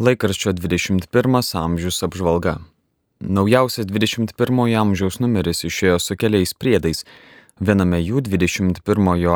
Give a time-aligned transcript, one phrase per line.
[0.00, 2.54] Laikraščio 21 amžius apžvalga.
[3.20, 4.32] Naujausias 21
[4.80, 7.02] amžiaus numeris išėjo su keliais priedais.
[7.60, 8.80] Viename jų 21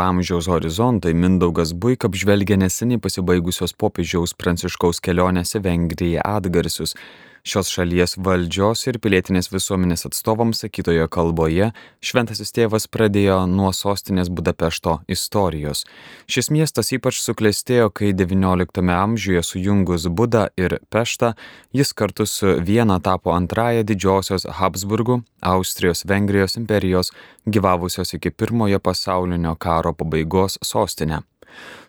[0.00, 6.96] amžiaus horizontai Mindaugas Buik apžvelgia neseniai pasibaigusios popiežiaus pranciškaus kelionės į Vengriją atgarsius
[7.44, 11.70] šios šalies valdžios ir pilietinės visuomenės atstovams sakytojo kalboje
[12.04, 15.84] šventasis tėvas pradėjo nuo sostinės Budapešto istorijos.
[16.24, 21.34] Šis miestas ypač suklestėjo, kai XIX amžiuje sujungus Budą ir Peštą,
[21.76, 27.12] jis kartu su Viena tapo antrąją didžiosios Habsburgų, Austrijos Vengrijos imperijos
[27.44, 31.20] gyvavusios iki pirmojo pasaulinio karo pabaigos sostinę.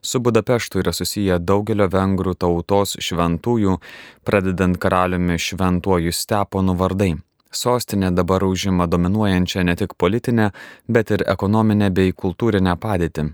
[0.02, 3.78] Su Budapeštu yra susiję daugelio vengrų tautos šventųjų,
[4.24, 7.14] pradedant karaliumi šventuoju Steponu vardai.
[7.52, 10.52] Sostinė dabar užima dominuojančią ne tik politinę,
[10.90, 13.30] bet ir ekonominę bei kultūrinę padėtį.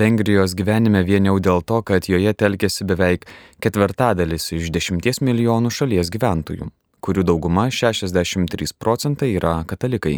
[0.00, 3.26] Vengrijos gyvenime vien jau dėl to, kad joje telkėsi beveik
[3.60, 6.70] ketvirtadalis iš dešimties milijonų šalies gyventojų
[7.04, 10.16] kurių dauguma 63 procentai yra katalikai.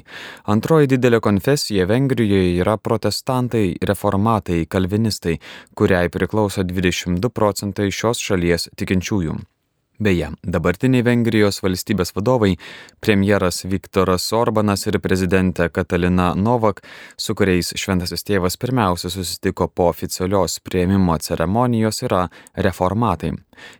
[0.54, 5.38] Antroji didelė konfesija Vengrijoje yra protestantai, reformatai, kalvinistai,
[5.74, 9.38] kuriai priklauso 22 procentai šios šalies tikinčiųjų.
[9.96, 12.50] Beje, dabartiniai Vengrijos valstybės vadovai,
[13.00, 16.82] premjeras Viktoras Orbanas ir prezidentė Katalina Novak,
[17.16, 22.26] su kuriais šventasis tėvas pirmiausia susitiko po oficialios prieimimo ceremonijos, yra
[22.68, 23.32] reformatai.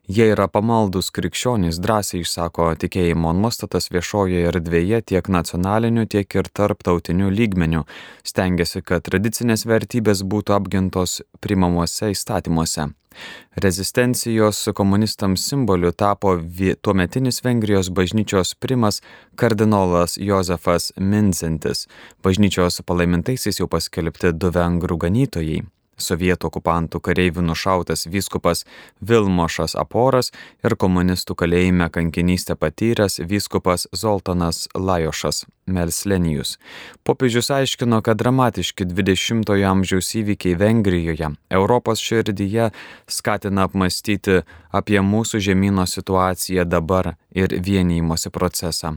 [0.08, 7.28] Jie yra pamaldus krikščionys, drąsiai išsako tikėjimo nuostatas viešojoje erdvėje tiek nacionaliniu, tiek ir tarptautiniu
[7.28, 7.84] lygmeniu,
[8.24, 12.94] stengiasi, kad tradicinės vertybės būtų apgintos primamuose įstatymuose.
[13.56, 16.36] Rezistencijos komunistams simboliu tapo
[16.82, 19.02] tuometinis Vengrijos bažnyčios primas
[19.34, 21.86] kardinolas Jozefas Minzentis.
[22.22, 25.64] Bažnyčios palaimintaisiais jau paskelbti du vengrų ganytojai
[25.96, 28.64] sovietų okupantų kareivių nušautas vyskupas
[29.00, 30.32] Vilmošas Aporas
[30.64, 36.58] ir komunistų kalėjime kankinystę patyręs vyskupas Zoltanas Lajošas Melslenijus.
[37.02, 42.70] Popiežius aiškino, kad dramatiški 20-ojo amžiaus įvykiai Vengrijoje, Europos širdyje
[43.10, 48.96] skatina apmastyti apie mūsų žemynų situaciją dabar ir vienijimosi procesą.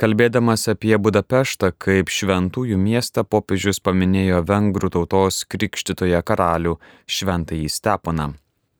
[0.00, 8.32] Kalbėdamas apie Budapeštą kaip šventųjų miestą, popiežius paminėjo vengrų tautos krikštytoje karalių šventąjį Steponą.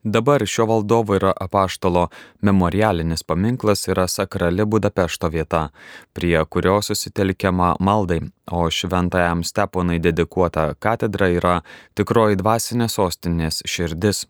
[0.09, 2.07] Dabar šio valdovo yra apaštalo
[2.41, 5.69] memorialinis paminklas yra sakrali Budapešto vieta,
[6.13, 11.55] prie kurio susitelkiama maldai, o šventajam Steponai dedikuota katedra yra
[11.99, 14.21] tikroji dvasinė sostinės širdis.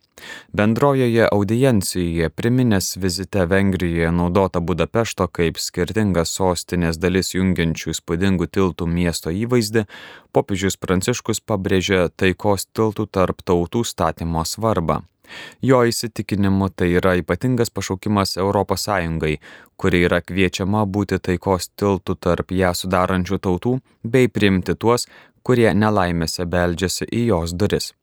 [0.49, 9.29] Bendrojoje audiencijoje priminęs vizite Vengrijoje naudota Budapešto kaip skirtingas sostinės dalis jungiančių įspūdingų tiltų miesto
[9.43, 9.85] įvaizdį,
[10.33, 15.03] popiežius Pranciškus pabrėžė taikos tiltų tarp tautų statymo svarbą.
[15.61, 18.87] Jo įsitikinimu tai yra ypatingas pašaukimas ES,
[19.77, 25.07] kuri yra kviečiama būti taikos tiltų tarp ją sudarančių tautų bei priimti tuos,
[25.43, 27.93] kurie nelaimėse beldžiasi į jos duris.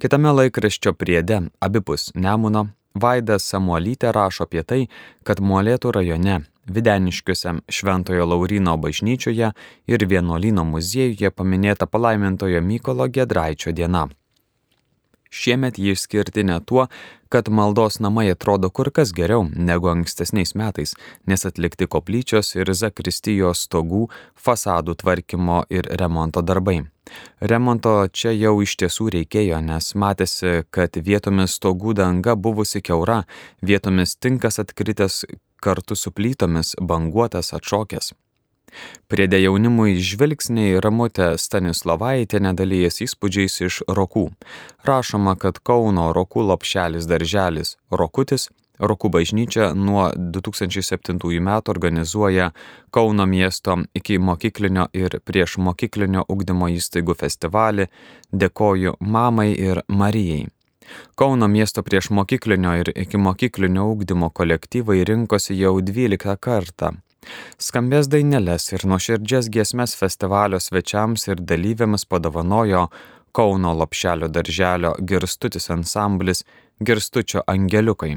[0.00, 4.86] Kitame laikraščio priede, abipus Nemuno, Vaidas Samuolytė rašo apie tai,
[5.22, 9.52] kad Molėtų rajone Videniškiuose Šventojo Laurino bažnyčioje
[9.88, 14.08] ir Vienuolino muziejuje paminėta palaimintojo Mykolo Gedraičio diena.
[15.30, 16.86] Šiemet ji išskirtinė tuo,
[17.28, 20.94] kad maldos namai atrodo kur kas geriau negu ankstesniais metais,
[21.28, 24.06] nes atlikti koplyčios ir zakristijos stogų,
[24.36, 26.80] fasadų tvarkymo ir remonto darbai.
[27.40, 33.22] Remonto čia jau iš tiesų reikėjo, nes matėsi, kad vietomis stogų danga buvusi keura,
[33.62, 35.24] vietomis tinkas atkritęs
[35.60, 38.12] kartu su plytomis, banguotas atšokęs.
[39.08, 44.28] Priedė jaunimui žvilgsniai Ramutė Stanislovaitė nedalyjas įspūdžiais iš Rokų.
[44.88, 52.52] Rašoma, kad Kauno Rokų lopšelis darželis Rokutis Rokų bažnyčia nuo 2007 metų organizuoja
[52.94, 57.88] Kauno miesto iki mokyklinio ir prieš mokyklinio ugdymo įstaigų festivalį
[58.30, 60.46] Dėkoju mamai ir Marijai.
[61.18, 66.94] Kauno miesto prieš mokyklinio ir iki mokyklinio ugdymo kolektyvai rinkosi jau 12 kartą.
[67.58, 72.86] Skambės dainelės ir nuoširdžias giesmes festivalio svečiams ir dalyviams padovanojo
[73.34, 76.44] Kauno Lopšelio darželio Girstutis ansamblis
[76.80, 78.16] Girstučio angeliukai.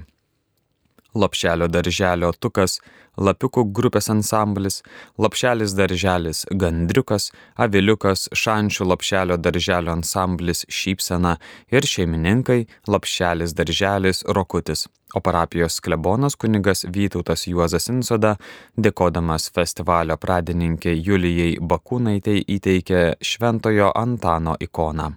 [1.13, 2.77] Lopšelio darželio tukas,
[3.17, 4.79] lapiukų grupės ansamblis,
[5.19, 11.35] Lopšelis darželis Gandriukas, Aviliukas, Šančių Lopšelio darželio ansamblis Šypsena
[11.73, 18.35] ir šeimininkai Lopšelis darželis Rokutis o parapijos klebonas kunigas Vytautas Juozas Insoda,
[18.77, 25.11] dėkodamas festivalio pradininkė Julijai Bakūnaitai įteikė Šventojo Antano ikoną.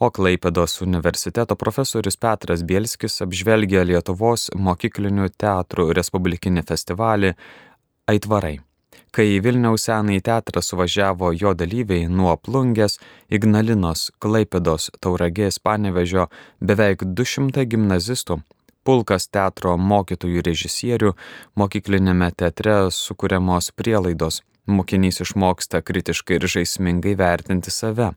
[0.00, 7.32] O Klaipėdos universiteto profesorius Petras Bielskis apžvelgia Lietuvos mokyklinių teatrų respublikinį festivalį
[8.12, 8.58] Aitvarai.
[9.16, 12.98] Kai Vilniaus senąjį teatrą suvažiavo jo dalyviai nuo Plungės,
[13.32, 16.26] Ignalinos, Klaipėdos, Tauragės, Panevežio
[16.60, 18.42] beveik 200 gimnazistų,
[18.86, 21.14] pulkas teatro mokytojų režisierių,
[21.58, 24.42] mokyklinėme teatre sukūriamos prielaidos.
[24.66, 28.12] Mokinys išmoksta kritiškai ir žaismingai vertinti save.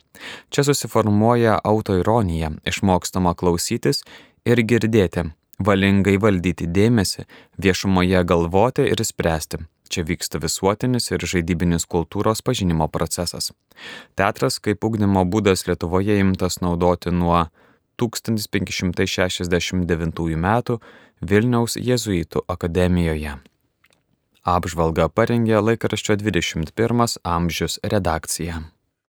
[0.50, 4.02] Čia susiformuoja autoironija, išmokstama klausytis
[4.50, 5.28] ir girdėti,
[5.62, 7.28] valingai valdyti dėmesį,
[7.62, 9.62] viešumoje galvoti ir spręsti.
[9.90, 13.50] Čia vyksta visuotinis ir žaidybinis kultūros pažinimo procesas.
[14.18, 17.48] Teatras kaip ugdymo būdas Lietuvoje imtas naudoti nuo
[18.00, 20.48] 1569 m.
[21.20, 23.36] Vilniaus jėzuitų akademijoje.
[24.48, 28.64] Apžvalgą parengė laikraščio 21 amžius redakcija.